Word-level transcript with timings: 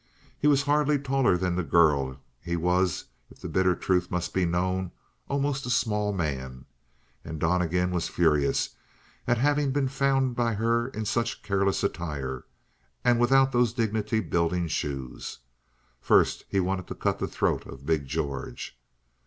He 0.39 0.47
was 0.47 0.63
hardly 0.63 0.97
taller 0.97 1.37
than 1.37 1.55
the 1.55 1.61
girl; 1.63 2.19
he 2.41 2.55
was, 2.55 3.05
if 3.29 3.39
the 3.39 3.47
bitter 3.47 3.75
truth 3.75 4.09
must 4.09 4.33
be 4.33 4.45
known, 4.45 4.89
almost 5.29 5.63
a 5.67 5.69
small 5.69 6.11
man. 6.11 6.65
And 7.23 7.39
Donnegan 7.39 7.91
was 7.91 8.07
furious 8.07 8.69
at 9.27 9.37
having 9.37 9.69
been 9.71 9.87
found 9.87 10.35
by 10.35 10.55
her 10.55 10.87
in 10.87 11.05
such 11.05 11.43
careless 11.43 11.83
attire 11.83 12.45
and 13.05 13.19
without 13.19 13.51
those 13.51 13.73
dignity 13.73 14.21
building 14.21 14.67
shoes. 14.67 15.37
First 15.99 16.45
he 16.49 16.59
wanted 16.59 16.87
to 16.87 16.95
cut 16.95 17.19
the 17.19 17.27
throat 17.27 17.67
of 17.67 17.85
big 17.85 18.07
George. 18.07 18.75